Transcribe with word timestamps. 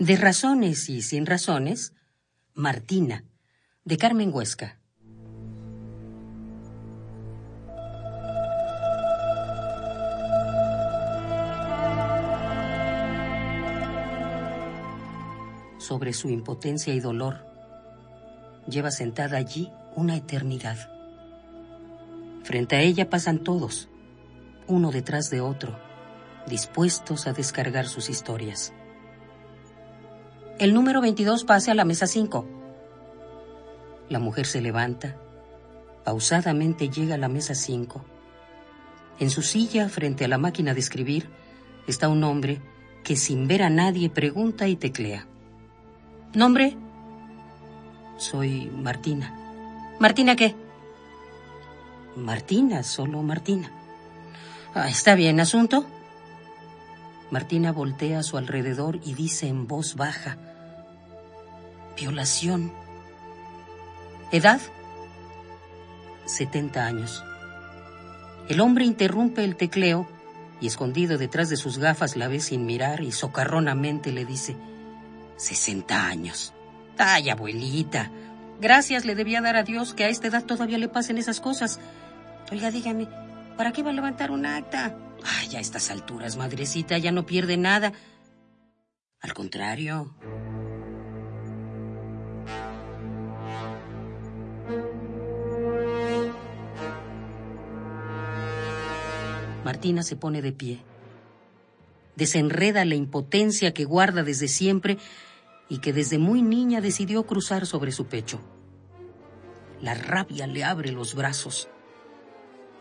De 0.00 0.16
razones 0.16 0.88
y 0.88 1.02
sin 1.02 1.26
razones, 1.26 1.92
Martina, 2.54 3.26
de 3.84 3.98
Carmen 3.98 4.30
Huesca. 4.32 4.80
Sobre 15.76 16.14
su 16.14 16.30
impotencia 16.30 16.94
y 16.94 17.00
dolor, 17.00 17.44
lleva 18.66 18.90
sentada 18.90 19.36
allí 19.36 19.70
una 19.96 20.16
eternidad. 20.16 20.78
Frente 22.42 22.76
a 22.76 22.80
ella 22.80 23.10
pasan 23.10 23.44
todos, 23.44 23.90
uno 24.66 24.92
detrás 24.92 25.28
de 25.28 25.42
otro, 25.42 25.78
dispuestos 26.46 27.26
a 27.26 27.34
descargar 27.34 27.86
sus 27.86 28.08
historias. 28.08 28.72
El 30.60 30.74
número 30.74 31.00
22 31.00 31.44
pase 31.44 31.70
a 31.70 31.74
la 31.74 31.86
mesa 31.86 32.06
5. 32.06 32.46
La 34.10 34.18
mujer 34.18 34.44
se 34.44 34.60
levanta, 34.60 35.16
pausadamente 36.04 36.90
llega 36.90 37.14
a 37.14 37.18
la 37.18 37.30
mesa 37.30 37.54
5. 37.54 38.04
En 39.20 39.30
su 39.30 39.40
silla, 39.40 39.88
frente 39.88 40.26
a 40.26 40.28
la 40.28 40.36
máquina 40.36 40.74
de 40.74 40.80
escribir, 40.80 41.30
está 41.86 42.10
un 42.10 42.22
hombre 42.24 42.60
que 43.02 43.16
sin 43.16 43.48
ver 43.48 43.62
a 43.62 43.70
nadie 43.70 44.10
pregunta 44.10 44.68
y 44.68 44.76
teclea. 44.76 45.26
¿Nombre? 46.34 46.76
Soy 48.18 48.66
Martina. 48.66 49.34
¿Martina 49.98 50.36
qué? 50.36 50.54
Martina, 52.16 52.82
solo 52.82 53.22
Martina. 53.22 53.72
Ah, 54.74 54.90
está 54.90 55.14
bien, 55.14 55.40
¿asunto? 55.40 55.86
Martina 57.30 57.72
voltea 57.72 58.18
a 58.18 58.22
su 58.22 58.36
alrededor 58.36 59.00
y 59.02 59.14
dice 59.14 59.48
en 59.48 59.66
voz 59.66 59.94
baja, 59.94 60.36
violación. 61.96 62.72
¿Edad? 64.32 64.60
70 66.26 66.86
años. 66.86 67.24
El 68.48 68.60
hombre 68.60 68.84
interrumpe 68.84 69.44
el 69.44 69.56
tecleo 69.56 70.08
y 70.60 70.66
escondido 70.66 71.18
detrás 71.18 71.48
de 71.48 71.56
sus 71.56 71.78
gafas 71.78 72.16
la 72.16 72.28
ve 72.28 72.40
sin 72.40 72.66
mirar 72.66 73.02
y 73.02 73.12
socarronamente 73.12 74.12
le 74.12 74.24
dice, 74.24 74.56
60 75.36 76.06
años. 76.06 76.52
Ay, 76.98 77.30
abuelita. 77.30 78.10
Gracias 78.60 79.04
le 79.04 79.14
debía 79.14 79.40
dar 79.40 79.56
a 79.56 79.62
Dios 79.62 79.94
que 79.94 80.04
a 80.04 80.08
esta 80.08 80.28
edad 80.28 80.44
todavía 80.44 80.78
le 80.78 80.88
pasen 80.88 81.16
esas 81.16 81.40
cosas. 81.40 81.80
Oiga, 82.52 82.70
dígame, 82.70 83.08
¿para 83.56 83.72
qué 83.72 83.82
va 83.82 83.90
a 83.90 83.94
levantar 83.94 84.30
un 84.30 84.44
acta? 84.44 84.96
Ay, 85.24 85.56
a 85.56 85.60
estas 85.60 85.90
alturas, 85.90 86.36
madrecita, 86.36 86.98
ya 86.98 87.12
no 87.12 87.24
pierde 87.24 87.56
nada. 87.56 87.92
Al 89.20 89.32
contrario. 89.32 90.14
Martina 99.64 100.02
se 100.02 100.16
pone 100.16 100.42
de 100.42 100.52
pie. 100.52 100.80
Desenreda 102.16 102.84
la 102.84 102.94
impotencia 102.94 103.72
que 103.72 103.84
guarda 103.84 104.22
desde 104.22 104.48
siempre 104.48 104.98
y 105.68 105.78
que 105.78 105.92
desde 105.92 106.18
muy 106.18 106.42
niña 106.42 106.80
decidió 106.80 107.24
cruzar 107.24 107.66
sobre 107.66 107.92
su 107.92 108.06
pecho. 108.06 108.40
La 109.80 109.94
rabia 109.94 110.46
le 110.46 110.64
abre 110.64 110.92
los 110.92 111.14
brazos. 111.14 111.68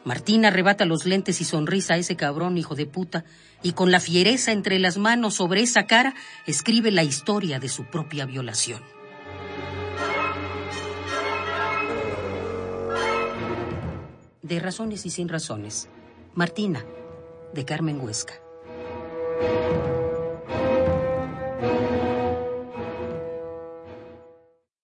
Martina 0.05 0.47
arrebata 0.47 0.85
los 0.85 1.05
lentes 1.05 1.41
y 1.41 1.45
sonrisa 1.45 1.93
a 1.93 1.97
ese 1.97 2.15
cabrón 2.15 2.57
hijo 2.57 2.75
de 2.75 2.85
puta, 2.85 3.25
y 3.61 3.73
con 3.73 3.91
la 3.91 3.99
fiereza 3.99 4.53
entre 4.53 4.79
las 4.79 4.97
manos 4.97 5.35
sobre 5.35 5.61
esa 5.61 5.85
cara 5.85 6.15
escribe 6.47 6.91
la 6.91 7.03
historia 7.03 7.59
de 7.59 7.69
su 7.69 7.85
propia 7.85 8.25
violación. 8.25 8.81
De 14.41 14.59
razones 14.59 15.05
y 15.05 15.09
sin 15.09 15.27
razones, 15.27 15.89
Martina, 16.35 16.85
de 17.53 17.65
Carmen 17.65 17.99
Huesca. 17.99 18.35